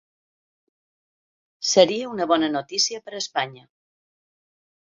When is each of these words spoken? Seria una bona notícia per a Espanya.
Seria 1.73 2.09
una 2.13 2.29
bona 2.33 2.51
notícia 2.57 3.03
per 3.05 3.15
a 3.15 3.21
Espanya. 3.23 3.65